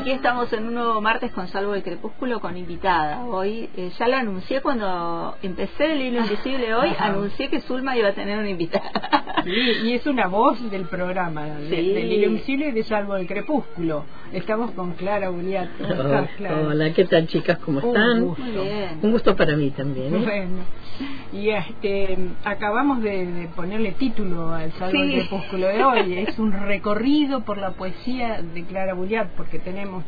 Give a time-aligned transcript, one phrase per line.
[0.00, 3.24] Aquí estamos en un nuevo martes con Salvo de Crepúsculo con invitada.
[3.24, 8.08] Hoy eh, ya la anuncié cuando empecé el hilo invisible hoy, anuncié que Zulma iba
[8.08, 8.90] a tener una invitada.
[9.44, 9.50] Sí,
[9.84, 11.92] y es una voz del programa, de- Sí.
[11.92, 14.04] del hilo invisible y de Salvo del Crepúsculo.
[14.32, 15.68] Estamos con Clara Buliat.
[15.78, 16.60] ¿Cómo estás, Clara?
[16.68, 17.58] Hola, ¿qué tal chicas?
[17.58, 18.24] ¿Cómo Un están?
[18.24, 18.42] gusto.
[18.42, 18.98] Muy bien.
[19.02, 20.14] Un gusto para mí también.
[20.14, 20.18] ¿eh?
[20.18, 20.64] Bueno,
[21.32, 25.08] y este acabamos de, de ponerle título al Salvo Sí.
[25.08, 26.18] del Crepúsculo de hoy.
[26.28, 29.99] Es un recorrido por la poesía de Clara Buliat, porque tenemos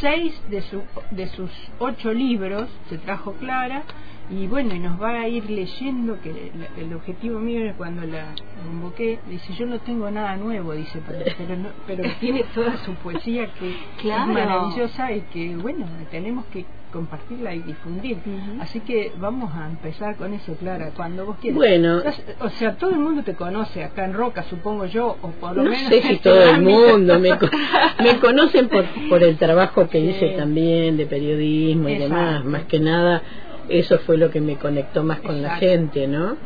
[0.00, 3.82] seis de, su, de sus ocho libros, se trajo Clara,
[4.28, 8.02] y bueno, y nos va a ir leyendo, que el, el objetivo mío es cuando
[8.04, 12.76] la convoqué, dice, yo no tengo nada nuevo, dice, pero, pero, no- pero tiene toda
[12.78, 14.32] su poesía que Claro.
[14.32, 16.64] es maravillosa y que, bueno, tenemos que
[16.96, 18.16] compartirla y difundir.
[18.60, 21.56] Así que vamos a empezar con eso, Clara, cuando vos quieras.
[21.58, 22.02] Bueno.
[22.40, 25.64] O sea, todo el mundo te conoce acá en Roca, supongo yo, o por lo
[25.64, 25.88] No menos...
[25.92, 27.50] sé si todo el mundo me, co-
[28.02, 30.06] me conocen por, por el trabajo que Sí.
[30.08, 32.14] hice también de periodismo y Exacto.
[32.14, 32.44] demás.
[32.46, 33.22] Más que nada,
[33.68, 36.36] eso fue lo que me conectó más con la gente, ¿no?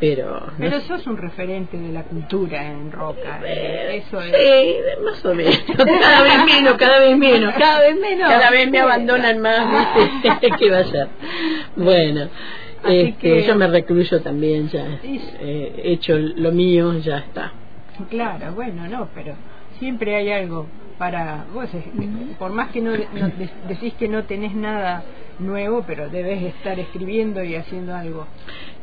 [0.00, 0.40] Pero.
[0.40, 0.86] no Pero sé.
[0.86, 3.40] sos un referente de la cultura en Roca.
[3.44, 4.32] Eh, Eso es.
[4.32, 5.60] Sí, más o menos.
[5.76, 7.54] Cada vez menos, cada vez menos.
[7.54, 8.28] Cada vez menos.
[8.30, 10.50] Cada vez me abandonan más, ¿viste?
[10.58, 11.08] ¿Qué va a ser?
[11.76, 12.28] Bueno,
[12.84, 14.86] Así este, que- yo me recluyo también ya.
[15.02, 17.52] Eh, He hecho lo mío, ya está.
[18.08, 19.34] Claro, bueno, no, pero
[19.80, 20.66] siempre hay algo
[20.96, 21.68] para vos.
[21.74, 21.82] eh,
[22.38, 22.96] Por más que no, no-
[23.30, 25.02] de- decís que no tenés nada
[25.38, 28.26] nuevo, pero debes estar escribiendo y haciendo algo.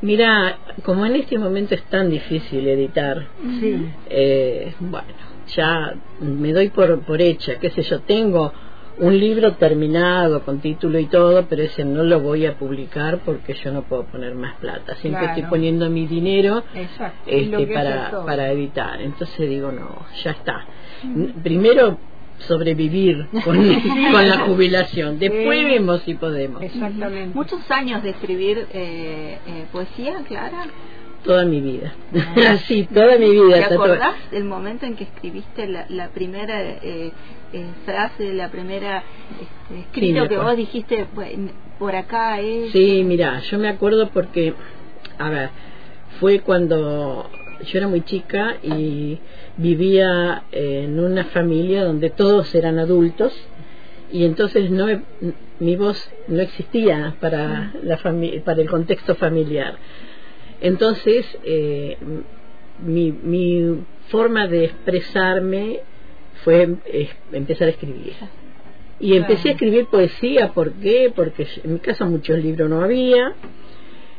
[0.02, 3.28] Mira, como en este momento es tan difícil editar,
[3.60, 3.86] Sí.
[4.10, 5.08] eh, bueno,
[5.56, 8.54] ya me doy por, por hecha, qué sé yo, tengo
[8.98, 13.54] un libro terminado con título y todo, pero ese no lo voy a publicar porque
[13.54, 14.96] yo no puedo poner más plata.
[14.96, 15.36] Siempre Claro.
[15.36, 17.20] estoy poniendo mi dinero Exacto.
[17.26, 19.02] este, para, para editar.
[19.02, 20.66] Entonces digo, no, ya está.
[21.44, 22.00] Primero
[22.40, 23.56] sobrevivir con,
[24.12, 25.66] con la jubilación, después Sí.
[25.66, 26.62] vemos si podemos.
[26.62, 27.36] Exactamente.
[27.36, 30.66] Muchos años de escribir eh, eh, poesía, Clara.
[31.24, 31.94] Toda mi vida.
[32.50, 33.68] Así, toda mi vida.
[33.68, 37.12] ¿Te acordás del momento en que escribiste la, la primera eh,
[37.52, 39.04] eh, frase, la primera
[39.42, 42.72] este, escrito que vos dijiste, "Bueno, por acá es...
[42.74, 44.54] Sí, mira, yo me acuerdo porque,
[45.18, 45.50] a ver,
[46.20, 47.28] fue cuando
[47.64, 49.20] yo era muy chica y
[49.58, 53.34] vivía en una familia donde todos eran adultos
[54.12, 54.88] y entonces no
[55.60, 59.78] mi voz no existía para la fami- para el contexto familiar.
[60.62, 61.98] Entonces, eh,
[62.86, 63.80] mi, mi
[64.10, 65.80] forma de expresarme
[66.44, 68.14] fue eh, empezar a escribir.
[69.00, 71.12] Y empecé a escribir poesía, ¿por qué?
[71.16, 73.34] Porque en mi casa muchos libros no había.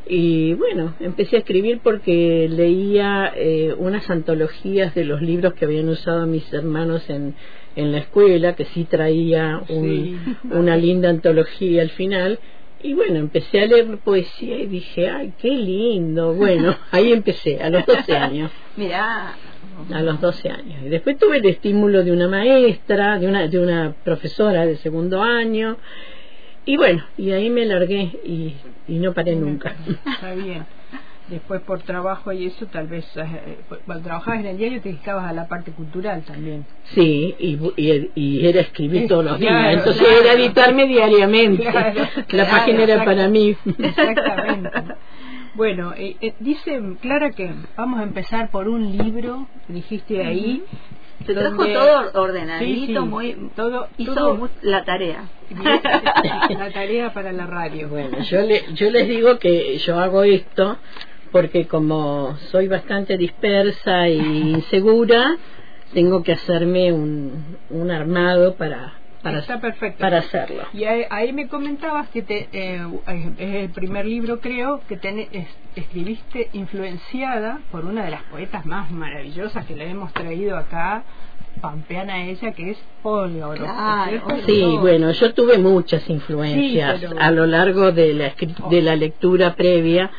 [0.09, 5.89] Y bueno, empecé a escribir porque leía eh, unas antologías de los libros que habían
[5.89, 7.35] usado mis hermanos en,
[7.75, 10.17] en la escuela, que sí traía un- Sí.
[10.51, 12.39] una linda antología al final.
[12.83, 16.35] Y bueno, empecé a leer poesía y dije, ay, qué lindo.
[16.35, 19.35] Bueno, ahí empecé, a los 12 años Mirá,
[19.93, 20.83] a los 12 años.
[20.85, 25.21] Y después tuve el estímulo de una maestra, de una, de una profesora de segundo
[25.23, 25.79] año.
[26.65, 28.55] Y bueno, y ahí me largué y,
[28.89, 29.75] y no paré nunca.
[30.15, 30.65] Está bien.
[31.29, 35.29] Después por trabajo y eso, tal vez eh, cuando trabajabas en el diario te dedicabas
[35.29, 36.65] a la parte cultural también.
[36.95, 39.75] Sí, y, y, y era escribir todos los días.
[39.75, 40.21] Entonces claro.
[40.23, 41.65] era editarme diariamente.
[41.65, 43.57] Claro, La página era para mí.
[43.79, 44.71] Exactamente.
[45.57, 50.63] Bueno, eh, eh, dice Clara que vamos a empezar por un libro, dijiste ahí.
[51.25, 53.51] Te trajo donde- todo ordenadito, Sí, sí, muy...
[53.55, 55.25] todo, hizo todo la tarea.
[56.59, 57.89] la tarea para la radio.
[57.89, 60.77] Bueno, yo, le, yo les digo que yo hago esto
[61.33, 65.37] porque como soy bastante dispersa y insegura,
[65.93, 68.95] tengo que hacerme un, un armado para,
[69.31, 70.01] para, está perfecto.
[70.01, 70.63] para hacerlo.
[70.73, 72.81] Y ahí, ahí me comentabas que te, eh,
[73.39, 74.95] es el primer libro, creo, que
[75.33, 81.05] es- escribiste influenciada por una de las poetas más maravillosas que le hemos traído acá,
[81.61, 83.49] pampeana ella, que es Olga.
[83.49, 84.11] Olga.
[84.47, 88.83] Sí, bueno, yo tuve muchas influencias Sí, pero- a lo largo de la, escri- de
[88.83, 90.11] la lectura previa.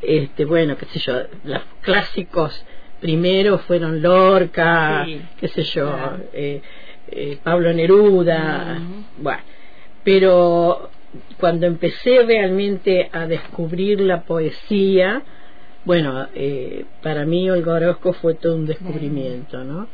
[0.00, 2.64] Este, bueno, qué sé yo, los clásicos
[3.00, 6.18] primero fueron Lorca, Sí, qué sé yo, claro.
[6.32, 6.62] eh,
[7.10, 8.78] eh, Pablo Neruda,
[9.18, 9.42] bueno,
[10.04, 10.90] pero
[11.38, 15.22] cuando empecé realmente a descubrir la poesía,
[15.84, 19.88] bueno, eh, para mí Olga Orozco fue todo un descubrimiento, ¿no?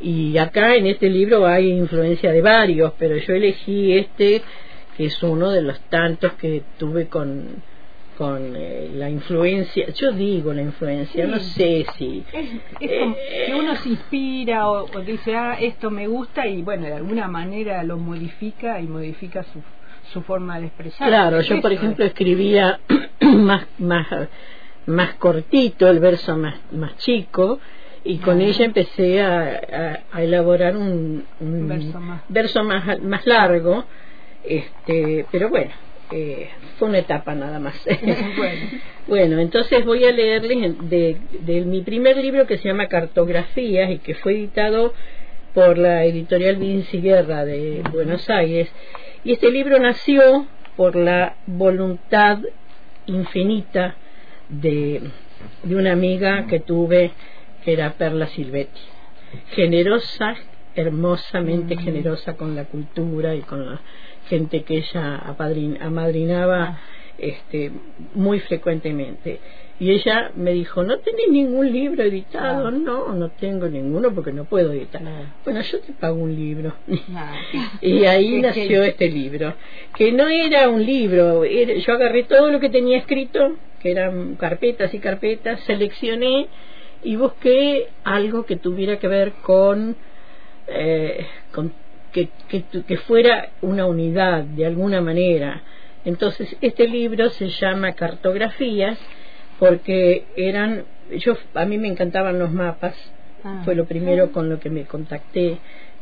[0.00, 4.42] Y acá en este libro hay influencia de varios, pero yo elegí este,
[4.96, 7.62] que es uno de los tantos que tuve con,
[8.22, 11.30] con eh, la influencia, yo digo la influencia, Sí.
[11.32, 12.24] no sé si...
[12.32, 12.48] Es,
[12.80, 16.62] es como Eh, que uno se inspira o, o dice, ah, esto me gusta y
[16.62, 19.60] bueno, de alguna manera lo modifica y modifica su,
[20.12, 21.08] su forma de expresar.
[21.08, 22.78] Claro, yo por ejemplo es- escribía
[23.20, 24.06] más, más,
[24.86, 27.58] más cortito, el verso más, más chico,
[28.04, 32.22] y con ella empecé a, a- a elaborar un, un Verso más.
[32.28, 33.84] verso más, más largo,
[34.44, 35.72] este, pero bueno,
[36.12, 37.74] eh, fue una etapa nada más.
[38.36, 38.60] Bueno.
[39.08, 43.98] Bueno, entonces voy a leerles de, de mi primer libro que se llama Cartografías y
[43.98, 44.94] que fue editado
[45.54, 48.70] por la editorial Vinci Guerra de Buenos Aires.
[49.24, 52.38] Y este libro nació por la voluntad
[53.06, 53.96] infinita
[54.48, 55.02] de,
[55.62, 57.12] de una amiga que tuve,
[57.64, 58.80] que era Perla Silvetti.
[59.54, 60.36] Generosa,
[60.74, 63.80] hermosamente generosa con la cultura y con la
[64.32, 66.78] gente que ella apadrin- amadrinaba
[67.18, 67.70] este,
[68.14, 69.38] muy frecuentemente.
[69.78, 72.68] Y ella me dijo, ¿no tenés ningún libro editado?
[72.68, 72.70] Ah.
[72.70, 75.02] No, no tengo ninguno porque no puedo editar.
[75.02, 75.26] Claro.
[75.44, 76.72] Bueno, yo te pago un libro.
[77.82, 79.54] Y ahí Es que- nació este libro,
[79.96, 84.36] que no era un libro, era- yo agarré todo lo que tenía escrito, que eran
[84.36, 86.46] carpetas y carpetas, seleccioné
[87.02, 89.96] y busqué algo que tuviera que ver con,
[90.68, 91.72] eh, con
[92.12, 95.62] que, que, que fuera una unidad de alguna manera.
[96.04, 98.98] Entonces, este libro se llama Cartografías
[99.58, 100.84] porque eran,
[101.18, 102.94] yo a mí me encantaban los mapas,
[103.44, 103.62] Ah.
[103.64, 105.58] fue lo primero con lo que me contacté,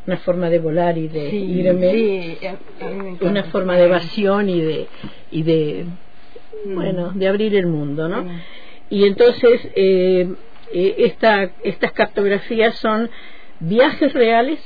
[0.07, 3.25] una forma de volar y de Sí, irme, sí, encanta.
[3.27, 4.87] una forma de evasión y de
[5.31, 5.87] y de
[6.67, 8.25] bueno, de abrir el mundo, ¿no?
[8.25, 8.41] Mm.
[8.91, 10.29] Y entonces eh,
[10.75, 13.09] eh, esta, estas cartografías son
[13.61, 14.59] viajes reales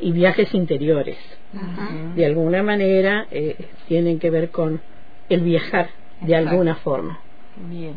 [0.00, 1.16] y viajes interiores.
[1.54, 1.90] Ajá.
[2.14, 3.56] De alguna manera eh,
[3.88, 4.80] tienen que ver con
[5.28, 5.90] el viajar
[6.20, 6.50] de Exacto.
[6.50, 7.20] alguna forma.
[7.68, 7.94] Bien.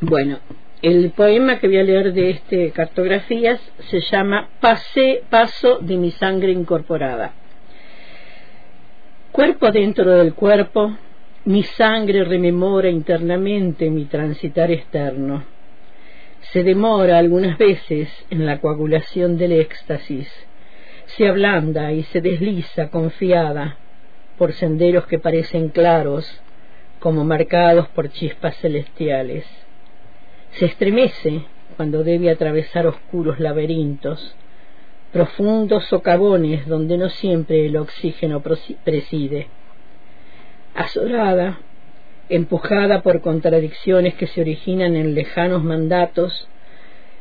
[0.00, 0.38] Bueno,
[0.82, 6.10] el poema que voy a leer de este cartografías se llama Pase, Paso de mi
[6.10, 7.32] sangre incorporada.
[9.30, 10.96] Cuerpo dentro del cuerpo,
[11.44, 15.44] mi sangre rememora internamente mi transitar externo.
[16.50, 20.28] Se demora algunas veces en la coagulación del éxtasis,
[21.06, 23.76] se ablanda y se desliza confiada
[24.36, 26.40] por senderos que parecen claros,
[26.98, 29.44] como marcados por chispas celestiales.
[30.52, 31.44] Se estremece
[31.76, 34.34] cuando debe atravesar oscuros laberintos,
[35.12, 39.48] profundos socavones donde no siempre el oxígeno preside.
[40.74, 41.60] Azorada,
[42.28, 46.48] empujada por contradicciones que se originan en lejanos mandatos,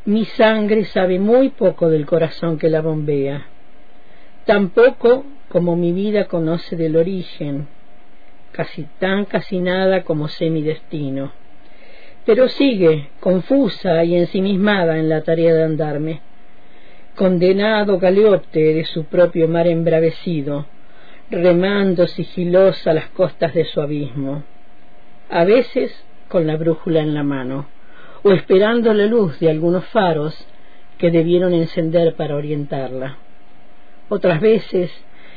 [0.06, 3.46] mi sangre sabe muy poco del corazón que la bombea,
[4.46, 7.68] tan poco como mi vida conoce del origen,
[8.52, 11.32] casi tan casi nada como sé mi destino.
[12.26, 16.22] Pero sigue, confusa y ensimismada en la tarea de andarme,
[17.16, 20.66] condenado galeote de su propio mar embravecido,
[21.30, 24.44] remando sigilosa las costas de su abismo,
[25.32, 25.92] a veces
[26.28, 27.68] con la brújula en la mano,
[28.22, 30.36] o esperando la luz de algunos faros
[30.98, 33.18] que debieron encender para orientarla.
[34.10, 34.92] Otras veces,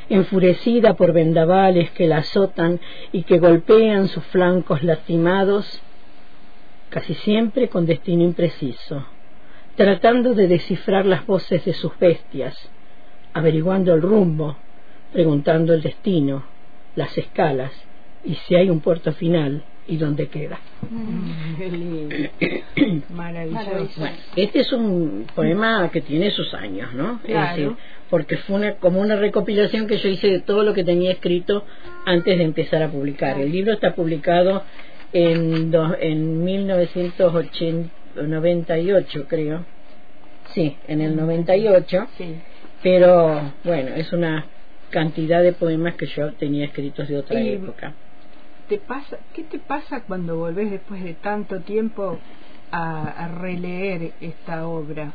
[0.09, 2.81] enfurecida por vendavales que la azotan
[3.13, 5.81] y que golpean sus flancos lastimados,
[6.89, 9.05] casi siempre con destino impreciso,
[9.77, 12.53] tratando de descifrar las voces de sus bestias,
[13.33, 14.57] averiguando el rumbo,
[15.13, 16.43] preguntando el destino,
[16.95, 17.71] las escalas
[18.25, 20.59] y si hay un puerto final y dónde queda.
[20.89, 21.31] Mm.
[23.15, 23.87] Maravilloso.
[23.97, 27.19] Bueno, este es un poema que tiene sus años, ¿no?
[27.23, 27.55] Es Claro.
[27.55, 27.71] decir,
[28.09, 31.65] porque fue una, como una recopilación que yo hice de todo lo que tenía escrito
[32.05, 33.39] antes de empezar a publicar.
[33.39, 34.63] El libro está publicado
[35.13, 39.65] en, do- en 1998, creo.
[40.53, 42.07] Sí, en el 98.
[42.17, 42.35] Sí.
[42.83, 44.45] pero bueno, es una
[44.91, 47.93] cantidad de poemas que yo tenía escritos de otra Y- época.
[48.67, 52.19] ¿Te pasa, ¿Qué te pasa cuando volvés después de tanto tiempo
[52.71, 55.13] a, a releer esta obra?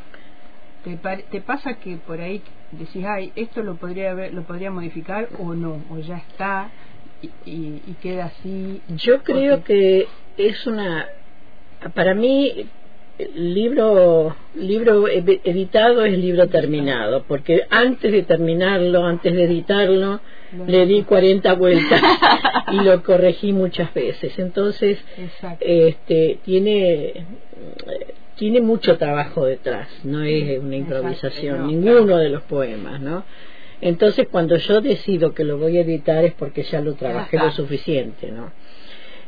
[0.85, 0.97] ¿Te,
[1.31, 2.43] ¿Te pasa que por ahí
[2.73, 5.85] decís, ay, esto lo podría haber, lo podría modificar o no?
[5.91, 6.71] O ya está
[7.21, 8.83] y, y- y queda así.
[8.89, 11.07] Yo creo que es una,
[11.95, 12.69] para mí,
[13.35, 20.21] libro, libro ed- editado es libro terminado, porque antes de terminarlo, antes de editarlo,
[20.67, 22.03] le di 40 vueltas
[22.73, 24.39] y lo corregí muchas veces.
[24.39, 25.65] Entonces, Exacto.
[25.67, 27.27] este, tiene,
[28.37, 33.25] tiene mucho trabajo detrás, no es una improvisación, no, ninguno de los poemas, ¿no?
[33.81, 37.51] Entonces, cuando yo decido que lo voy a editar es porque ya lo trabajé lo
[37.51, 38.53] suficiente, ¿no?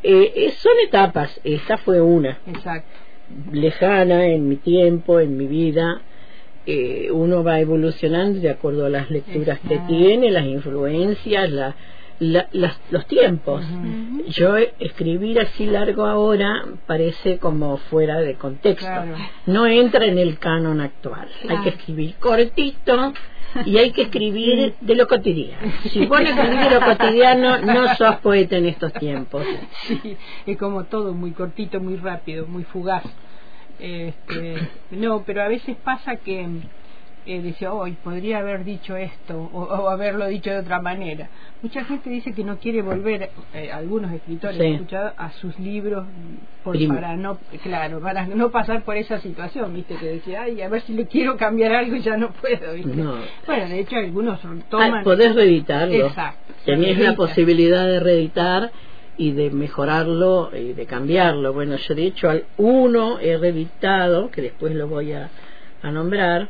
[0.02, 2.88] Eh, eh, son etapas, esta fue una, Exacto.
[3.52, 6.02] lejana en mi tiempo, en mi vida.
[6.66, 11.75] Eh, uno va evolucionando de acuerdo a las lecturas que tiene, las influencias, la,
[12.21, 13.64] la- las- los tiempos.
[14.28, 18.87] Yo escribir así largo ahora parece como fuera de contexto.
[18.87, 19.16] Claro.
[19.47, 21.26] No entra en el canon actual.
[21.49, 23.12] Hay que escribir cortito
[23.66, 25.73] y hay que escribir de lo cotidiano.
[25.90, 29.45] Si vos no escribís de lo cotidiano, no sos poeta en estos tiempos.
[29.88, 30.16] Sí,
[30.47, 33.02] es como todo muy cortito, muy rápido, muy fugaz.
[33.82, 36.46] Este, no, pero a veces pasa que
[37.26, 41.28] eh, decía, hoy podría haber dicho esto o, o haberlo dicho de otra manera.
[41.62, 44.64] Mucha gente dice que no quiere volver, eh, algunos escritores Sí.
[44.64, 46.04] he escuchado, a sus libros
[46.64, 50.68] por, para no, claro, para no pasar por esa situación, viste, que decía, ay, a
[50.68, 52.96] ver si le quiero cambiar algo y ya no puedo, viste.
[52.96, 53.14] No.
[53.46, 54.94] Bueno, de hecho algunos toman...
[54.94, 56.06] Ah, podés reeditarlo.
[56.06, 58.70] Exacto, Tenés la posibilidad de reeditar
[59.16, 61.52] y de mejorarlo y de cambiarlo.
[61.52, 65.31] Bueno, yo de hecho al uno he reeditado, que después lo voy a,
[65.83, 66.49] a nombrar,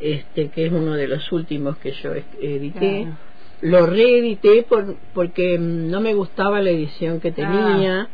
[0.00, 3.02] este que es uno de los últimos que yo edité.
[3.02, 3.16] Claro.
[3.60, 8.02] Lo reedité por, porque no me gustaba la edición que tenía.
[8.02, 8.08] Ah.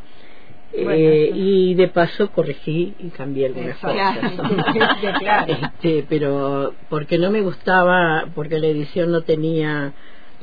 [0.73, 4.19] eh, Bueno, y de paso corregí y cambié algunas cosas.
[5.21, 5.53] Claro.
[5.53, 9.93] Este, pero porque no me gustaba, porque la edición no tenía,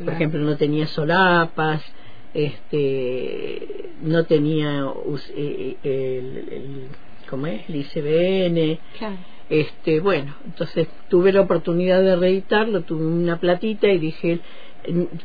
[0.03, 1.81] por ejemplo, no tenía solapas,
[2.33, 4.85] este, no tenía
[5.35, 6.87] eh, eh, el, el-
[7.29, 7.67] ¿cómo es?
[7.69, 9.17] El ICBN, Claro.
[9.49, 14.39] este, bueno, entonces tuve la oportunidad de reeditarlo, tuve una platita y dije,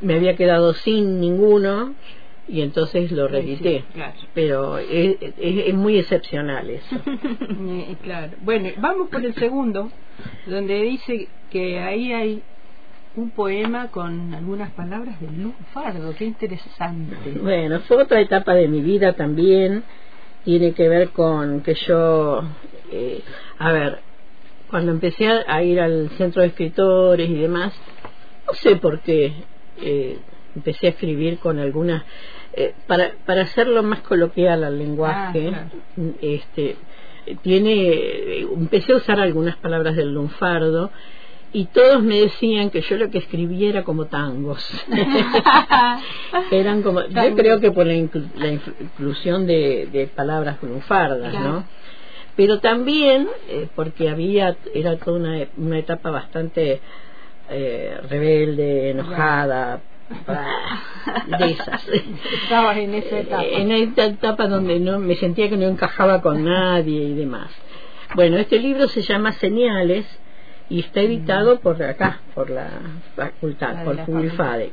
[0.00, 1.94] me había quedado sin ninguno
[2.48, 3.78] y entonces lo reedité.
[3.80, 4.14] Sí, claro.
[4.34, 5.34] Pero es, es-
[5.66, 6.96] es muy excepcional eso.
[7.68, 8.36] Eh, claro.
[8.42, 9.90] Bueno, vamos por el segundo,
[10.46, 12.42] donde dice que ahí hay
[13.16, 16.14] un poema con algunas palabras de Lunfardo.
[16.16, 17.16] Qué interesante.
[17.40, 19.82] Bueno, fue otra etapa de mi vida también.
[20.44, 22.42] Tiene que ver con que yo,
[22.92, 23.22] eh,
[23.58, 24.00] a ver,
[24.70, 27.72] cuando empecé a, ir al centro de escritores y demás,
[28.46, 29.32] no sé por qué
[29.80, 30.18] eh,
[30.54, 32.04] empecé a escribir con algunas,
[32.52, 35.66] eh, para, para hacerlo más coloquial al lenguaje, Ah,
[36.20, 36.76] este,
[37.42, 40.90] tiene, empecé a usar algunas palabras del lunfardo
[41.58, 44.62] y todos me decían que yo lo que escribía era como tangos.
[46.50, 51.48] Eran como, yo creo que por la, inclu- la inclusión de, de palabras lunfardas, Claro.
[51.48, 51.64] ¿no?
[52.36, 56.80] Pero también eh, porque había, era toda una, una etapa bastante
[57.48, 59.80] eh, rebelde, enojada,
[61.38, 61.88] de esas.
[62.42, 63.44] Estabas en esa etapa.
[63.44, 67.50] En esta etapa donde no me sentía que no encajaba con nadie y demás.
[68.14, 70.04] Bueno, este libro se llama Señales
[70.68, 72.68] y está editado por acá, por la
[73.14, 74.72] facultad, por Publifadex.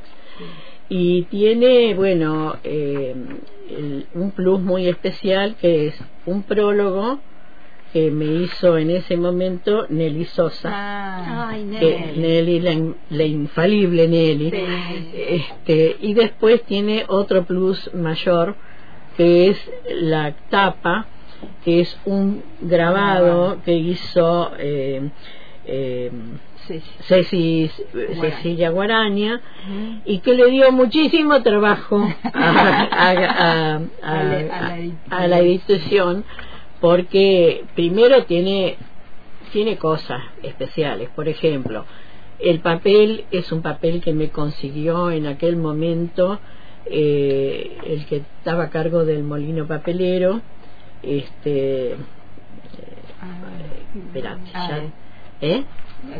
[0.88, 3.14] Y tiene, bueno, eh,
[3.70, 7.20] el- un plus muy especial que es un prólogo
[7.92, 10.68] que me hizo en ese momento Nelly Sosa.
[10.72, 12.20] Ah, Ay, que Nelly.
[12.20, 14.50] Nelly, la, in- la infalible Nelly.
[14.50, 15.10] Sí.
[15.14, 18.56] Este, y después tiene otro plus mayor
[19.16, 21.06] que es la tapa,
[21.64, 25.08] que es un grabado que hizo eh,
[25.66, 26.10] eh,
[26.66, 26.80] sí.
[27.08, 27.70] Ceci-
[28.20, 29.40] Cecilia Guaraña
[30.04, 34.74] y que le dio muchísimo trabajo a, a- a- a-
[35.10, 36.24] A la- edición
[36.80, 38.76] porque primero tiene
[39.52, 41.08] tiene cosas especiales.
[41.14, 41.84] Por ejemplo
[42.40, 46.40] el papel es un papel que me consiguió en aquel momento
[46.86, 50.42] eh, el que estaba a cargo del molino papelero
[51.02, 51.96] este
[53.20, 53.38] Ah,
[53.96, 54.92] espérate, ah, ya-
[55.40, 55.64] ¿eh?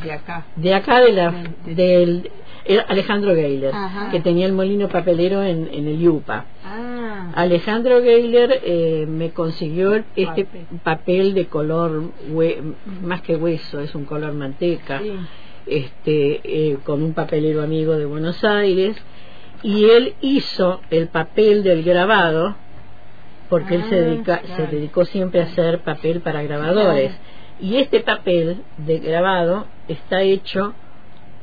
[0.03, 0.47] de acá.
[0.57, 1.31] de acá de la
[1.67, 2.31] De- del
[2.67, 4.11] era Alejandro Geiler Ajá.
[4.11, 9.95] que tenía el molino papelero en, en el Yupa Ah, Alejandro Geiler eh, me consiguió
[10.17, 10.67] este Papel.
[10.83, 12.63] papel de color hue-
[13.03, 15.13] más que hueso es un color manteca sí.
[15.67, 18.97] este, eh, con un papelero amigo de Buenos Aires
[19.63, 22.57] y él hizo el papel del grabado
[23.51, 24.57] porque él se, Ah, dedica, claro.
[24.71, 27.13] se dedicó siempre a hacer papel para grabadores
[27.61, 30.75] y este papel de grabado está hecho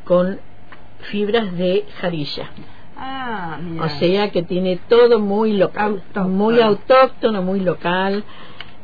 [0.03, 0.39] con
[0.99, 2.49] fibras de jarilla
[3.03, 6.29] Ah, o sea que tiene todo muy local Autóctono.
[6.29, 8.23] muy autóctono muy local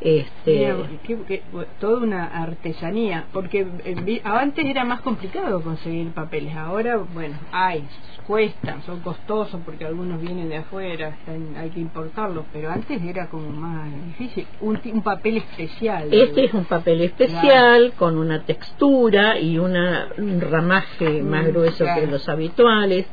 [0.00, 1.42] este Mira, qué- qué-
[1.80, 7.84] toda una artesanía, porque eh, antes era más complicado conseguir papeles, ahora, bueno, hay,
[8.28, 13.26] cuestan, son costosos porque algunos vienen de afuera, están- hay que importarlos, pero antes era
[13.30, 16.08] como más difícil, un, un papel especial.
[16.12, 21.84] Este es un papel especial con una textura y una, un ramaje más Mm, grueso
[21.84, 22.00] claro.
[22.02, 23.06] que los habituales.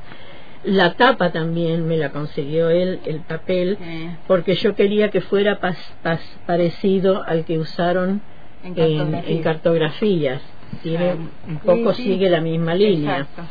[0.65, 5.62] La tapa también me la consiguió él, el papel, Eh, porque yo quería que fuera
[5.62, 8.22] pas- pas- parecido al que usaron
[8.63, 9.31] en en, cartografía.
[9.36, 10.41] en cartografías.
[10.84, 11.19] Tiene, Claro.
[11.48, 12.10] un poco Sí, sí.
[12.10, 13.19] sigue la misma línea.
[13.19, 13.43] Exacto.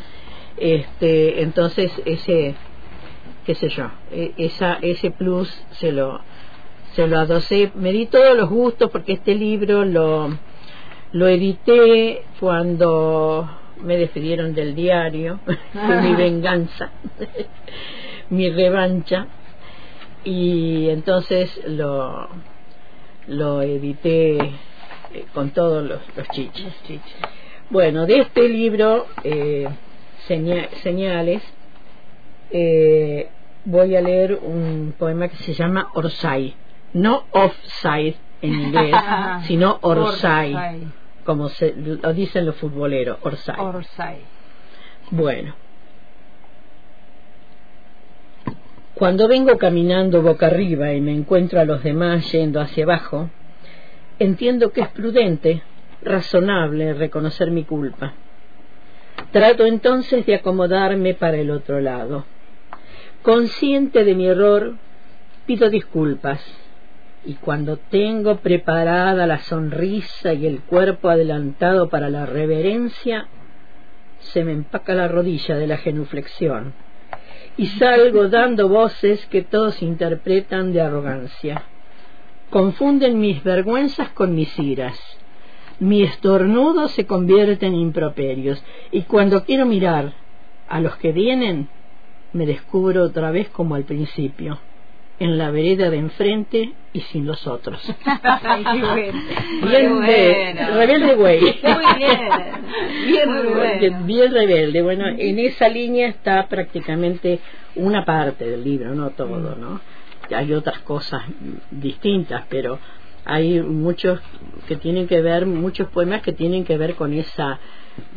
[0.57, 2.55] Este entonces ese
[3.45, 6.21] qué sé yo e- esa ese plus se lo
[6.95, 7.73] se lo adosé.
[7.75, 10.29] Me di todos los gustos porque este libro lo
[11.13, 13.49] lo edité cuando
[13.81, 15.41] me despidieron del diario
[15.73, 16.93] fue mi venganza
[18.31, 19.27] mi revancha.
[20.25, 22.29] Y entonces lo
[23.27, 26.65] lo edité eh, con todos los, los chiches.
[26.65, 27.17] Los chiches.
[27.71, 29.67] bueno, de este libro, eh,
[30.27, 31.43] Seña- Señales,
[32.51, 33.29] eh,
[33.65, 36.55] voy a leer un poema que se llama Orsay.
[36.93, 38.95] No offside en inglés,
[39.47, 40.87] sino Orsay, Orsay.
[41.25, 43.57] como se, lo dicen los futboleros, Orsay.
[43.59, 44.19] Orsay.
[45.11, 45.55] Bueno.
[48.95, 53.29] Cuando vengo caminando boca arriba y me encuentro a los demás yendo hacia abajo,
[54.21, 55.63] entiendo que es prudente,
[56.03, 58.15] razonable reconocer mi culpa.
[59.35, 62.25] Trato entonces de acomodarme para el otro lado.
[63.23, 64.77] Consciente de mi error,
[65.45, 66.41] pido disculpas.
[67.25, 73.27] Y cuando tengo preparada la sonrisa y el cuerpo adelantado para la reverencia,
[74.21, 76.73] se me empaca la rodilla de la genuflexión
[77.57, 81.65] y salgo dando voces que todos interpretan de arrogancia.
[82.51, 84.97] Confunden mis vergüenzas con mis iras.
[85.81, 90.13] Mi estornudo se convierte en improperios y cuando quiero mirar
[90.69, 91.69] a los que vienen,
[92.33, 94.59] me descubro otra vez como al principio,
[95.19, 97.81] en la vereda de enfrente y sin los otros.
[98.23, 99.23] Ay, qué bueno.
[99.69, 100.75] Bien de, bueno.
[100.75, 101.41] rebelde güey.
[101.41, 101.87] Muy
[103.07, 104.83] bien, bien Muy rebelde.
[104.83, 107.41] Bueno, en esa línea está prácticamente
[107.77, 109.81] una parte del libro, no todo, ¿no?
[110.35, 112.79] Hay otras cosas mm, distintas, pero
[113.25, 114.21] hay muchos
[114.69, 117.59] que tienen que ver, muchos poemas que tienen que ver con esa,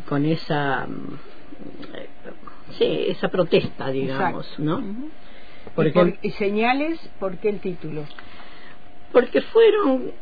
[0.08, 1.18] con esa, mm,
[2.78, 4.62] sí, esa protesta, digamos, Exacto.
[4.62, 4.80] ¿no?
[4.80, 8.04] Y, por- ejemplo, y señales, ¿por qué el título?
[9.12, 10.12] porque fueron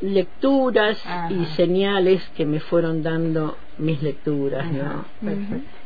[0.00, 1.30] lecturas Ajá.
[1.32, 5.04] y señales que me fueron dando mis lecturas, ¿no?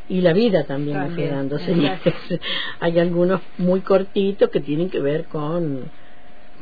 [0.09, 1.73] Y la vida también, me fue dando exacto.
[1.73, 2.01] señales.
[2.79, 5.91] Hay algunos muy cortitos que tienen que ver con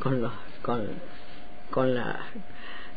[0.04, 0.88] con los con
[1.69, 2.17] con las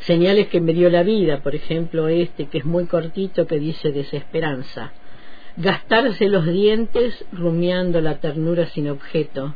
[0.01, 3.91] señales que me dio la vida, por ejemplo, este que es muy cortito que dice
[3.93, 4.93] desesperanza.
[5.57, 9.55] Gastarse los dientes rumiando la ternura sin objeto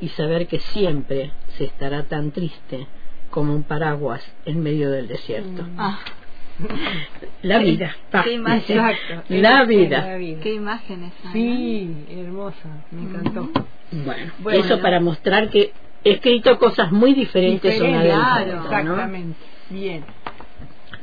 [0.00, 2.86] y saber que siempre se estará tan triste
[3.30, 5.66] como un paraguas en medio del desierto.
[5.76, 5.98] Ah,
[7.42, 7.96] La vida.
[8.10, 8.24] pa.
[8.24, 8.78] qué imagen.
[8.78, 9.22] Exacto.
[9.28, 10.06] La vida.
[10.06, 10.40] La vida.
[10.42, 11.32] qué imagen esa.
[11.32, 13.48] Sí, hermosa, me encantó.
[13.92, 14.64] Bueno, Bueno.
[14.64, 15.72] eso para mostrar que
[16.04, 18.92] escrito cosas muy diferentes una de Diferente, otra, ¿no?
[18.94, 19.38] Exactamente.
[19.70, 20.04] Bien.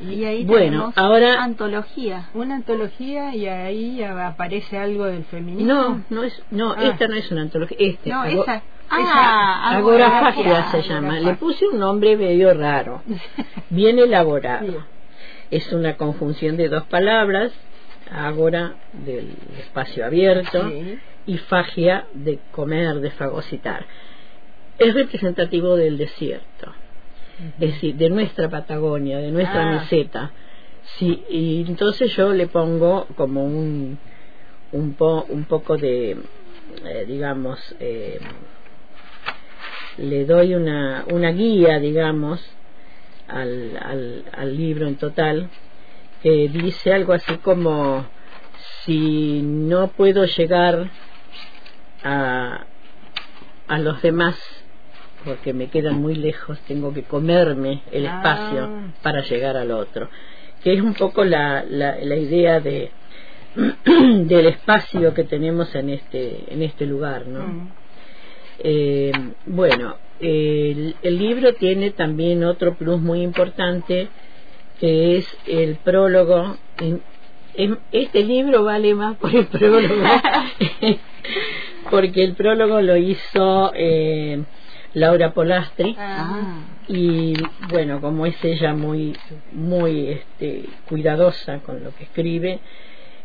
[0.00, 2.28] Y ahí Bueno, ahora- antología.
[2.34, 5.72] Una antología y ahí aparece algo del feminismo.
[5.72, 6.84] No, no es, no, Ah.
[6.84, 8.62] esta no es una antología, este, No, esa.
[8.90, 10.28] Ah, agorafagia
[10.58, 10.82] agorafagia.
[10.82, 11.18] se llama.
[11.18, 13.02] Le puse un nombre medio raro,
[13.70, 14.84] bien elaborado.
[15.50, 17.52] Es una conjunción de dos palabras,
[18.12, 20.98] agora del espacio abierto Sí.
[21.26, 23.86] y fagia de comer, de fagocitar.
[24.78, 26.72] Es representativo del desierto,
[27.38, 29.70] es decir, de nuestra Patagonia, de nuestra Ah.
[29.70, 30.32] meseta.
[30.98, 33.98] Sí, y entonces yo le pongo como un,
[34.72, 36.10] un, po- un poco de,
[36.84, 38.20] eh, digamos, eh,
[39.98, 42.40] le doy una, una guía, digamos,
[43.28, 45.48] al, al, al libro en total,
[46.22, 48.06] que dice algo así como,
[48.84, 50.88] si no puedo llegar
[52.04, 52.66] a,
[53.68, 54.36] a los demás,
[55.26, 58.16] porque me quedan muy lejos, tengo que comerme el Ah.
[58.16, 58.70] espacio
[59.02, 60.08] para llegar al otro,
[60.62, 62.92] que es un poco la, la, la idea de,
[63.84, 67.68] del espacio que tenemos en este en este lugar no Mm.
[68.58, 69.12] Eh,
[69.46, 74.08] bueno el, el libro tiene también otro plus muy importante
[74.80, 77.02] que es el prólogo En-
[77.54, 80.02] en- este libro vale más por el prólogo
[81.90, 84.42] porque el prólogo lo hizo eh,
[84.96, 86.60] Laura Polastri Ah.
[86.88, 87.34] y
[87.70, 89.14] bueno como es ella muy
[89.52, 92.60] muy este cuidadosa con lo que escribe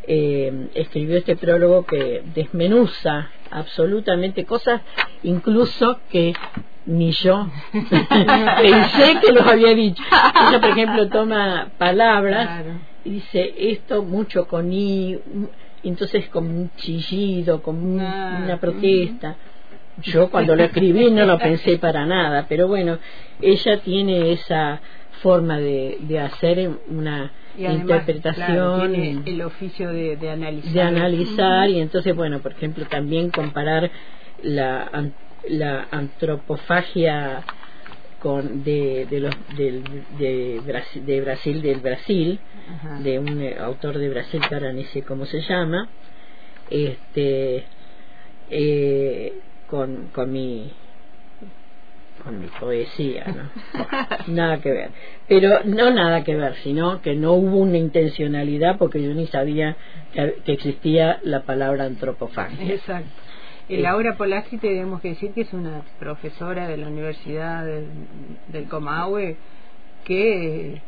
[0.07, 4.81] eh, escribió este prólogo que desmenuza absolutamente cosas
[5.23, 6.33] incluso que
[6.87, 10.03] ni yo pensé que los había dicho
[10.49, 12.79] ella por ejemplo toma palabras Claro.
[13.05, 15.17] y dice esto mucho con i
[15.83, 19.35] y entonces como un chillido como un- Ah, una protesta
[20.03, 22.97] yo cuando lo escribí no lo pensé para nada, pero bueno,
[23.41, 24.81] ella tiene esa
[25.21, 30.73] forma de, de hacer una Y además, interpretación, claro, tiene el oficio de, de analizar.
[30.73, 33.91] de analizar y entonces, bueno, por ejemplo, también comparar
[34.41, 34.89] la,
[35.47, 37.43] la antropofagia
[38.19, 39.83] con de, de los del,
[40.17, 42.99] de, Brasil, de Brasil del Brasil Ajá.
[42.99, 45.89] de un eh, autor de Brasil que ahora ni sé cómo se llama
[46.69, 47.65] este
[48.49, 49.33] eh,
[49.71, 50.69] con, con mi
[52.23, 54.27] con mi poesía ¿no?
[54.27, 54.89] nada que ver
[55.27, 59.77] pero no nada que ver sino que no hubo una intencionalidad porque yo ni sabía
[60.13, 63.09] que, que existía la palabra antropofagia Exacto.
[63.69, 63.81] Y Eh.
[63.81, 67.87] Laura Polastri tenemos que decir que es una profesora de la Universidad del,
[68.49, 69.37] del Comahue
[70.03, 70.81] que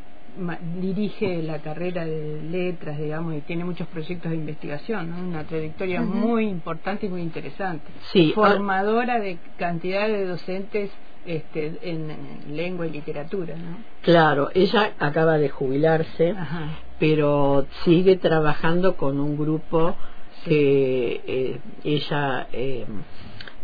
[0.80, 5.28] dirige la carrera de letras, digamos, y tiene muchos proyectos de investigación, ¿no?
[5.28, 7.86] una trayectoria muy importante y muy interesante.
[8.12, 10.90] Sí, Formadora de cantidad de docentes
[11.26, 13.56] este, en, en lengua y literatura.
[13.56, 13.78] ¿no?
[14.02, 16.80] claro ella acaba de jubilarse Ajá.
[17.00, 19.96] pero sigue trabajando con un grupo
[20.44, 22.86] que eh, ella eh,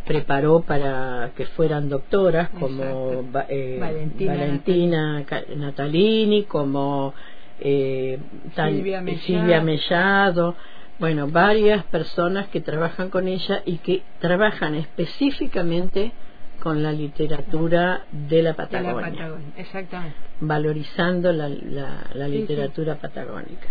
[0.09, 5.23] preparó para que fueran doctoras como eh, Valentina
[5.55, 7.13] Natalini, como
[7.59, 8.17] eh,
[8.55, 9.23] Silvia Mellado.
[9.27, 10.55] Silvia Mellado,
[10.97, 16.11] bueno, varias personas que trabajan con ella y que trabajan específicamente
[16.59, 20.17] con la literatura de la De Patagonia la Patagonia, exactamente.
[20.41, 23.67] valorizando la, la, la Sí, literatura patagónica.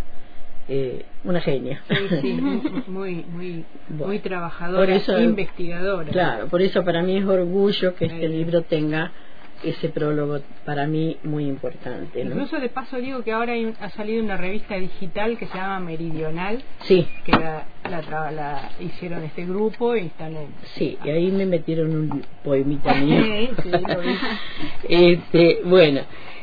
[0.71, 1.83] Eh, una genia.
[1.89, 2.33] Sí, sí,
[2.89, 6.13] muy, muy, Bueno, muy trabajadora, por eso- investigadora.
[6.13, 9.13] Claro, por eso para mí es orgullo que este libro tenga
[9.65, 12.23] ese prólogo para mí muy importante.
[12.25, 12.31] ¿no?
[12.33, 15.81] Incluso de paso digo que ahora hay ha salido una revista digital que se llama
[15.81, 20.49] Meridional, Sí, que la, la, la hicieron este grupo y están en...
[20.75, 23.25] sí, y ahí me metieron un poemita mío.
[23.63, 23.71] Sí,
[24.89, 26.03] este, bueno,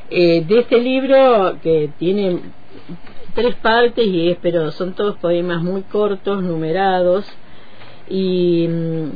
[0.10, 2.40] eh, de este libro que tiene
[3.36, 7.26] tres partes y pero son todos poemas muy cortos, numerados
[8.10, 9.10] y mm,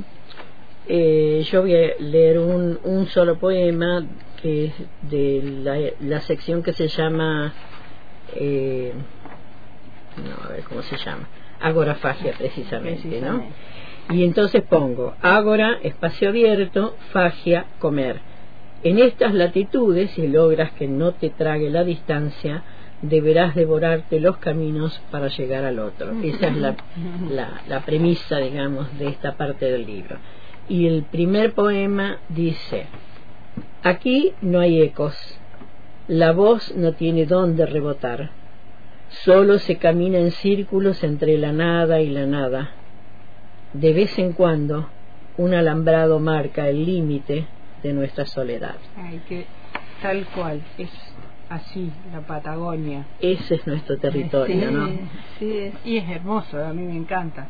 [0.88, 4.05] eh, yo voy a leer un, un solo poema
[4.41, 4.73] que es
[5.10, 5.77] de la,
[6.08, 7.53] la sección que se llama
[8.36, 8.93] eh,
[10.17, 11.27] no a ver cómo se llama
[11.62, 13.38] agorafagia precisamente, ¿no?
[13.38, 13.53] Precisamente.
[14.12, 18.19] Y entonces pongo ágora, espacio abierto, fagia, comer.
[18.82, 22.63] En estas latitudes, si logras que no te trague la distancia,
[23.01, 26.12] deberás devorarte los caminos para llegar al otro.
[26.21, 26.75] Esa es la,
[27.29, 30.17] la, la premisa, digamos, de esta parte del libro.
[30.67, 32.85] Y el primer poema dice,
[33.83, 35.15] aquí no hay ecos,
[36.07, 38.31] la voz no tiene dónde rebotar,
[39.09, 42.71] solo se camina en círculos entre la nada y la nada.
[43.73, 44.89] De vez en cuando,
[45.38, 47.45] un alambrado marca el límite
[47.81, 48.75] de nuestra soledad.
[48.95, 49.45] Ay, que
[50.01, 50.89] tal cual, es
[51.49, 53.05] así la Patagonia.
[53.19, 54.88] Ese es nuestro territorio, Sí, ¿no?
[55.39, 57.47] sí, es- y es hermoso, a mí me encanta.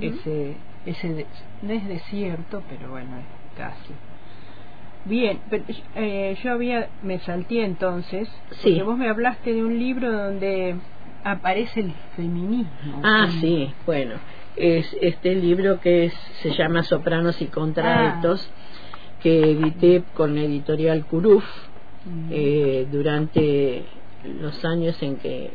[0.00, 1.26] Ese, ese
[1.62, 3.94] no es desierto, pero bueno, es casi.
[5.04, 5.64] Bien, pero,
[5.96, 8.58] eh, yo había, me salté entonces, Sí.
[8.62, 10.76] porque vos me hablaste de un libro donde
[11.24, 13.00] aparece el feminismo.
[13.02, 14.14] Ah, sí, bueno,
[14.56, 18.48] es este libro que es, se llama Sopranos y Contraltos,
[19.20, 21.44] que edité con la editorial Curuf
[22.04, 22.28] Mm.
[22.30, 23.84] eh, durante
[24.40, 25.50] los años en que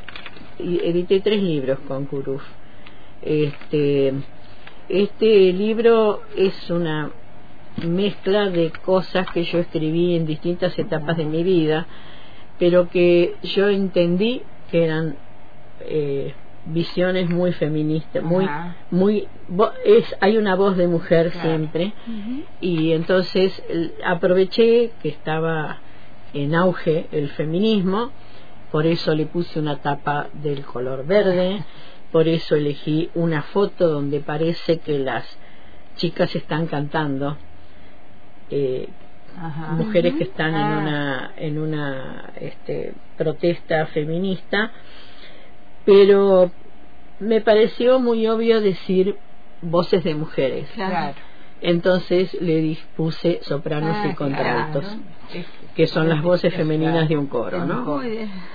[0.60, 2.44] edité tres libros con Curuf.
[3.22, 4.14] Este,
[4.90, 7.12] este libro es una
[7.86, 11.88] mezcla de cosas que yo escribí en distintas etapas de mi vida,
[12.58, 15.16] pero que yo entendí que eran
[15.82, 16.34] eh,
[16.66, 18.76] visiones muy feministas, muy, Ajá.
[18.90, 19.28] muy,
[19.86, 21.48] es, hay una voz de mujer Claro.
[21.50, 21.94] siempre,
[22.60, 23.64] y entonces
[24.04, 25.82] aproveché que estaba
[26.34, 28.12] en auge el feminismo,
[28.72, 31.64] por eso le puse una tapa del color verde,
[32.12, 35.26] por eso elegí una foto donde parece que las
[35.96, 37.38] chicas están cantando.
[38.50, 38.88] Eh,
[39.40, 39.74] Ajá.
[39.74, 40.80] mujeres que están en Ah.
[40.80, 44.72] una en una este, protesta feminista
[45.86, 46.50] pero
[47.20, 49.16] me pareció muy obvio decir
[49.62, 51.14] voces de mujeres Claro.
[51.62, 55.02] entonces le dispuse sopranos Ah, y contraltos claro.
[55.78, 58.02] Que son las voces femeninas de un coro no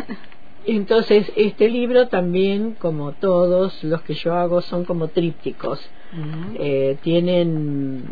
[0.66, 5.80] entonces este libro también como todos los que yo hago son como trípticos.
[6.58, 8.04] Eh, tienen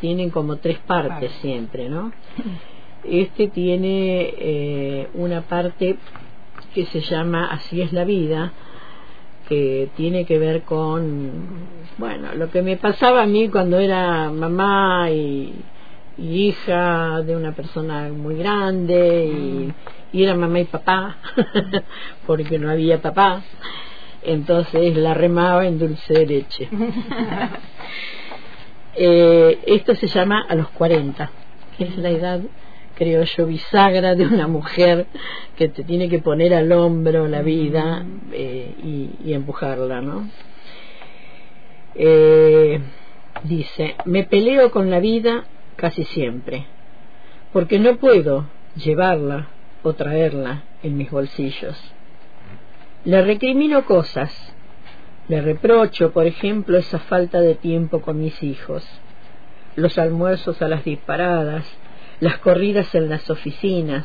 [0.00, 1.30] tienen como tres partes.
[1.40, 2.10] siempre no
[3.04, 5.98] este tiene eh, una parte
[6.74, 8.52] que se llama así es la vida
[9.48, 11.30] que tiene que ver con
[11.96, 15.54] bueno lo que me pasaba a mí cuando era mamá y
[16.18, 19.72] hija de una persona muy grande y,
[20.12, 21.16] y era mamá y papá
[22.26, 23.42] porque no había papá
[24.22, 26.68] entonces la remaba en dulce de leche.
[29.00, 31.30] Eh, esto se llama a los 40,
[31.76, 32.40] que es la edad,
[32.96, 35.06] creo yo, bisagra de una mujer
[35.56, 40.28] que te tiene que poner al hombro la vida eh, y, y empujarla, ¿no?
[41.94, 42.80] Eh,
[43.44, 45.44] dice, me peleo con la vida
[45.78, 46.66] casi siempre,
[47.52, 49.46] porque no puedo llevarla
[49.84, 51.78] o traerla en mis bolsillos.
[53.04, 54.32] Le recrimino cosas,
[55.28, 58.84] le reprocho, por ejemplo, esa falta de tiempo con mis hijos,
[59.76, 61.64] los almuerzos a las disparadas,
[62.18, 64.04] las corridas en las oficinas,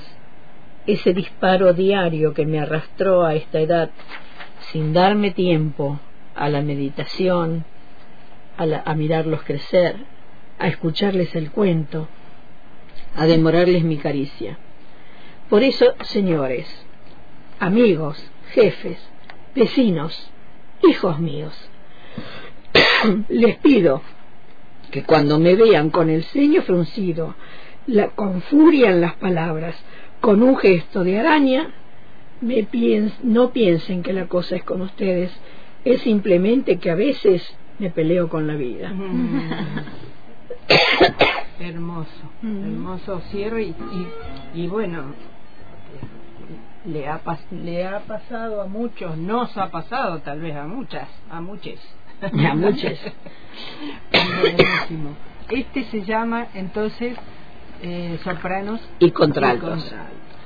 [0.85, 3.89] ese disparo diario que me arrastró a esta edad
[4.71, 5.99] sin darme tiempo
[6.35, 7.65] a la meditación,
[8.57, 10.12] a, a mirarlos crecer,
[10.63, 12.07] a escucharles el cuento,
[13.17, 14.57] a demorarles mi caricia.
[15.49, 16.65] Por eso, señores,
[17.59, 18.97] amigos, jefes,
[19.53, 20.31] vecinos,
[20.81, 21.53] hijos míos,
[23.27, 24.03] les pido
[24.89, 27.35] que cuando me vean con el ceño fruncido,
[27.85, 29.75] la, con furia en las palabras,
[30.21, 31.71] con un gesto de araña,
[32.39, 32.65] me
[33.21, 35.29] no piensen que la cosa es con ustedes,
[35.83, 38.93] es simplemente que a veces me peleo con la vida.
[41.59, 42.09] Hermoso,
[42.41, 43.75] hermoso cierre y,
[44.55, 45.13] y, y bueno,
[46.85, 51.07] le ha, pas- le ha pasado a muchos, nos ha pasado tal vez a muchas,
[51.29, 51.79] a muchos.
[52.21, 52.99] A muchos.
[54.41, 55.15] Buenísimo.
[55.49, 57.15] Este se llama entonces
[57.81, 59.85] eh, Sopranos Y contraltos.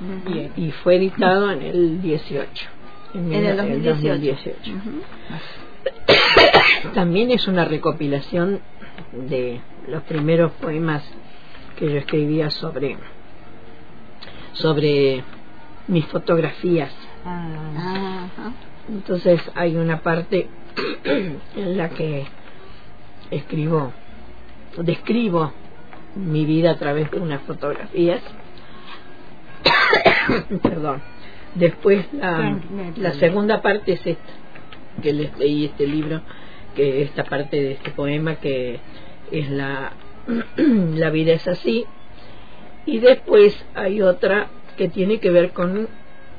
[0.00, 0.58] contraltos.
[0.58, 2.66] Y fue editado en el 18.
[3.14, 3.94] En el 2018.
[3.94, 4.72] 2018.
[4.72, 5.02] Ujú.
[6.94, 8.60] También es una recopilación
[9.12, 11.02] de los primeros poemas
[11.76, 12.96] que yo escribía sobre
[14.52, 15.22] sobre
[15.86, 16.92] mis fotografías.
[17.24, 18.26] Ah.
[18.88, 20.48] Entonces hay una parte
[21.04, 22.26] en la que
[23.30, 23.92] escribo,
[24.78, 25.52] describo
[26.14, 28.22] mi vida a través de unas fotografías.
[30.62, 31.02] Perdón.
[31.54, 32.58] Después la,
[32.96, 34.32] la segunda parte es esta,
[35.02, 36.20] que les leí este libro,
[36.78, 38.78] que esta parte de este poema que
[39.32, 39.94] es la,
[40.56, 41.84] la vida es así.
[42.86, 45.88] Y después hay otra que tiene que ver con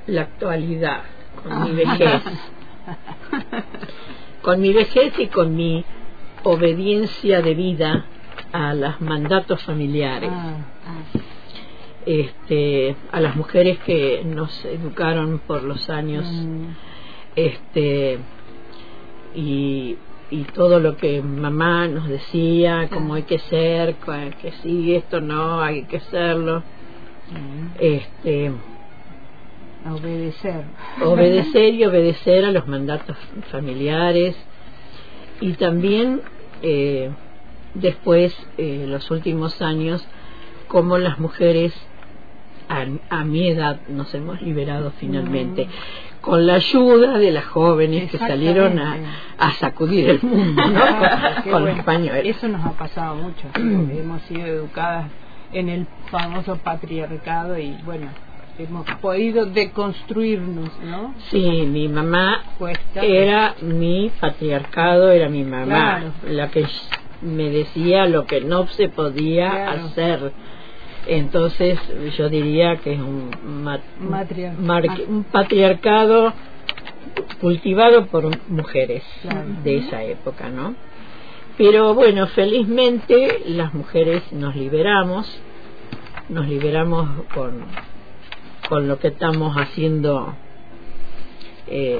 [0.08, 1.02] la actualidad,
[1.43, 2.23] con mi vejez.
[4.41, 5.84] Con mi vejez y con mi
[6.43, 8.06] obediencia de vida
[8.54, 10.56] a los mandatos familiares, ah,
[12.06, 16.65] este, a las mujeres que nos educaron por los años, mm,
[17.36, 18.19] este,
[19.36, 19.97] y,
[20.32, 23.96] y todo lo que mamá nos decía, cómo hay que ser,
[24.42, 26.60] que sí, esto no, hay que hacerlo,
[27.32, 28.52] mm, este,
[29.86, 30.63] a obedecer.
[31.04, 33.18] obedecer y obedecer a los mandatos
[33.52, 34.36] familiares.
[35.42, 36.22] Y también
[36.62, 37.10] eh,
[37.74, 40.06] después eh, los últimos años
[40.68, 41.74] como las mujeres
[42.68, 45.68] a, a mi edad nos hemos liberado finalmente
[46.30, 48.98] con la ayuda de las jóvenes que salieron a,
[49.38, 50.80] a sacudir el mundo ¿no?
[50.84, 51.76] Ah, con bueno.
[51.78, 53.48] los pañuelos Eso nos ha pasado mucho.
[53.56, 55.08] hemos sido educadas
[55.52, 58.08] en el famoso patriarcado y bueno,
[58.60, 61.13] hemos podido deconstruirnos, ¿no?
[61.30, 63.02] sí mi mamá Cuesta.
[63.02, 66.12] era mi patriarcado, era mi mamá, Claro.
[66.28, 66.65] la que
[67.22, 69.86] me decía lo que no se podía Claro.
[69.86, 70.32] hacer.
[71.12, 71.80] Entonces
[72.17, 73.32] yo diría que es un,
[73.63, 76.34] ma- Matriar- mar- un patriarcado
[77.41, 79.48] cultivado por mujeres Claro.
[79.63, 80.76] de esa época, ¿no?
[81.58, 85.26] Pero bueno, felizmente las mujeres nos liberamos,
[86.30, 87.63] nos liberamos con,
[88.69, 90.36] con lo que estamos haciendo
[91.67, 92.00] eh,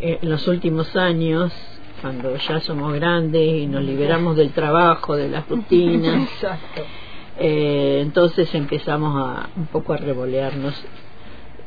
[0.00, 1.52] eh, en los últimos años,
[2.00, 6.82] cuando ya somos grandes y nos liberamos del trabajo, de las rutinas, Exacto.
[7.38, 10.84] Eh, entonces empezamos a un poco a revolearnos.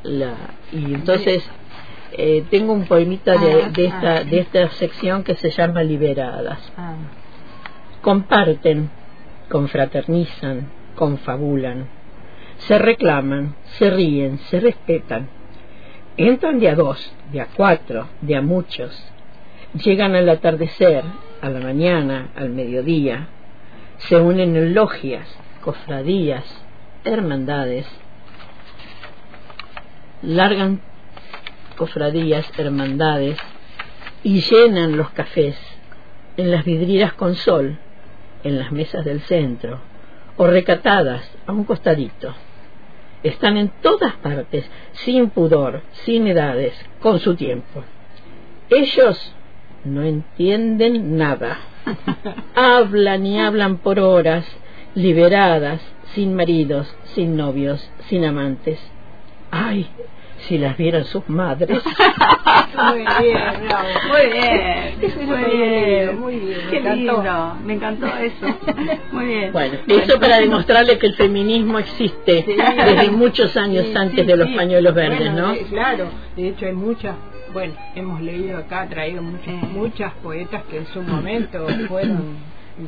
[0.04, 0.34] La,
[0.72, 1.48] y entonces
[2.14, 4.24] eh, tengo un poemita de, Ah, de esta, ah.
[4.24, 6.72] de esta sección que se llama Liberadas.
[6.76, 6.96] Ah,
[8.02, 8.90] Comparten,
[9.50, 11.88] confraternizan, confabulan,
[12.58, 15.30] se reclaman, se ríen, se respetan.
[16.18, 18.92] Entran de a dos, de a cuatro, de a muchos.
[19.84, 21.04] Llegan al atardecer,
[21.42, 23.28] a la mañana, al mediodía.
[23.98, 25.28] Se unen en logias,
[25.62, 26.44] cofradías,
[27.04, 27.88] hermandades.
[30.22, 30.82] Largan
[31.78, 33.38] cofradías, hermandades
[34.24, 35.58] y llenan los cafés
[36.38, 37.78] en las vidrieras con sol,
[38.44, 39.80] en las mesas del centro,
[40.38, 42.34] o recatadas a un costadito.
[43.24, 47.84] Están en todas partes, sin pudor, sin edades, con su tiempo.
[48.70, 49.36] Ellos
[49.84, 51.60] no entienden nada.
[52.56, 54.46] Hablan y hablan por horas,
[54.96, 55.82] liberadas,
[56.14, 58.80] sin maridos, sin novios, sin amantes.
[59.52, 59.88] Ay,
[60.48, 61.82] si las vieran sus madres.
[62.90, 63.88] muy bien, bravo.
[64.08, 66.96] Muy bien, muy bien, muy bien, Qué me encantó.
[67.24, 68.58] lindo, me encantó eso.
[69.12, 69.52] Muy bien.
[69.54, 72.56] Bueno, eso para demostrarle que el feminismo existe Sí.
[72.56, 75.58] desde muchos años Sí, antes sí, de los pañuelos verdes, Bueno, ¿no?
[75.70, 77.16] claro, de hecho hay muchas,
[77.54, 82.36] bueno, hemos leído acá, traído muchas, muchas poetas que en su momento fueron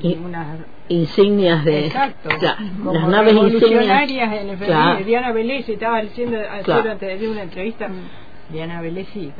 [0.02, 0.58] Y- unas
[0.89, 3.62] Insignias de Exacto, Claro, como las naves insignias.
[3.62, 4.58] revolucionarias en el.
[4.58, 5.04] Claro.
[5.06, 6.91] Diana Velez estaba diciendo ayer Claro.
[6.91, 7.89] antes de una entrevista,
[8.53, 9.31] Diana Velez sí,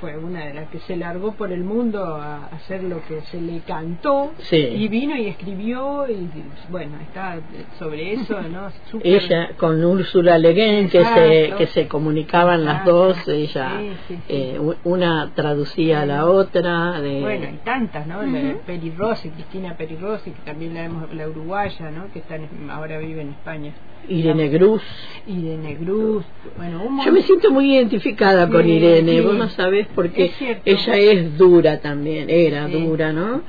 [0.00, 3.38] fue una de las que se largó por el mundo a hacer lo que se
[3.40, 4.56] le cantó Sí.
[4.56, 6.26] y vino y escribió y
[6.70, 7.38] bueno, está
[7.78, 8.70] sobre eso, ¿no?
[8.90, 12.92] Súper- ella con Úrsula Le Guin que se que se comunicaban las Exacto.
[12.92, 18.22] dos ella Sí, sí, eh, una traducía a la otra de Bueno, hay tantas, ¿no?
[18.22, 22.10] La Peri Rossi, Cristina Peri Rossi, que también la vemos, la uruguaya, ¿no?
[22.12, 23.74] Que está en- ahora vive en España.
[24.08, 24.82] Irene Gruz
[25.26, 26.24] Irene Cruz,
[26.56, 29.20] bueno, un yo me siento muy identificada con Sí, Irene sí.
[29.20, 30.32] vos no sabés porque Es
[30.64, 32.72] ella es dura también era Sí.
[32.72, 33.42] dura no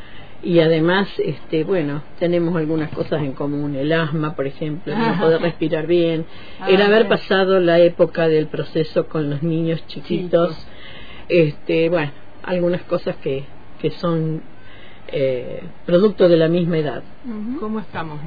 [0.44, 5.06] y además este bueno tenemos algunas cosas en común el asma por ejemplo el no
[5.06, 5.22] Ajá.
[5.22, 6.26] poder respirar bien
[6.60, 10.68] Ah, el haber pasado la época del proceso con los niños chiquitos
[11.30, 12.12] este bueno
[12.44, 13.44] algunas cosas que
[13.82, 14.42] que son
[15.14, 17.04] eh, producto de la misma edad
[17.60, 18.20] ¿Cómo estamos?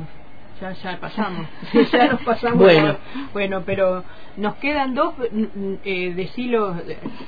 [0.60, 1.46] Ya, ya pasamos.
[1.92, 2.58] ya nos pasamos.
[2.58, 2.96] Bueno.
[3.32, 4.04] Bueno, pero
[4.36, 5.14] nos quedan dos.
[5.18, 6.76] mm, Eh, decí los,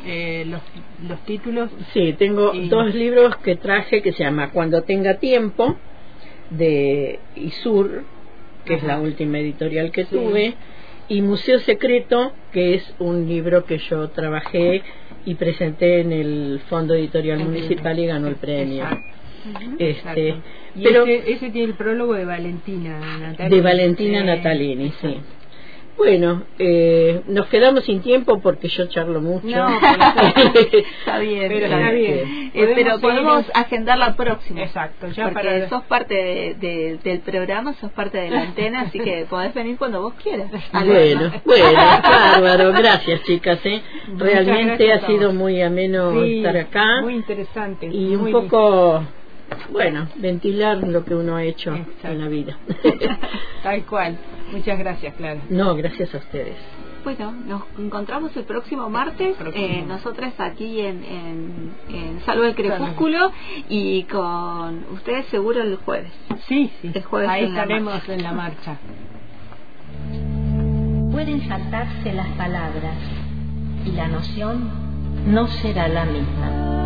[0.06, 0.60] eh, los,
[1.08, 1.70] los títulos.
[1.92, 5.76] Sí, tengo Y- dos libros que traje que se llama Cuando tenga tiempo
[6.50, 8.04] de Isur,
[8.64, 10.10] que es la última editorial que Sí.
[10.16, 10.54] tuve,
[11.08, 14.82] y Museo Secreto, que es un libro que yo trabajé
[15.24, 18.84] y presenté en el Fondo Editorial Municipal y ganó el premio.
[18.84, 19.74] Exacto.
[19.78, 20.42] Este, Exacto.
[20.76, 23.56] Y pero ese, ese tiene el prólogo de Valentina Natalini.
[23.56, 24.26] de Valentina Sí.
[24.26, 25.20] Natalini, sí.
[25.96, 29.46] Bueno, eh, nos quedamos sin tiempo porque yo charlo mucho.
[29.46, 29.78] No,
[30.44, 32.50] pero Está bien, Pero está bien.
[32.52, 34.60] Eh, pero Podemos agendar la próxima.
[34.62, 38.82] Exacto, ya porque para- sos parte de- de- del programa, sos parte de la antena,
[38.82, 40.50] así que podés venir cuando vos quieras.
[40.74, 43.80] Bueno, bueno, bárbaro, gracias chicas, ¿eh?
[44.18, 47.86] Realmente gracias ha sido muy ameno Sí, estar acá Muy interesante.
[47.90, 49.02] y un muy poco,
[49.70, 52.08] bueno, ventilar lo que uno ha hecho Exacto.
[52.08, 52.56] en la vida.
[53.62, 54.16] Tal cual.
[54.52, 55.40] Muchas gracias, Clara.
[55.50, 56.56] no, gracias a ustedes.
[57.04, 59.64] Bueno, nos encontramos el próximo martes, Próximo.
[59.64, 63.30] eh, nosotras aquí en, en, en Salvo el Crepúsculo
[63.68, 66.10] y con ustedes seguro el jueves.
[66.48, 66.90] Sí, sí.
[66.92, 68.76] El jueves Ahí en estaremos en la marcha.
[71.12, 72.96] Pueden saltarse las palabras
[73.84, 74.68] y la noción
[75.32, 76.85] no será la misma.